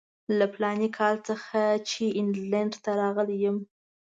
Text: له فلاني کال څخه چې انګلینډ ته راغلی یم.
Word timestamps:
له 0.37 0.45
فلاني 0.53 0.89
کال 0.97 1.15
څخه 1.29 1.59
چې 1.89 2.03
انګلینډ 2.19 2.73
ته 2.83 2.91
راغلی 3.01 3.37
یم. 3.45 3.57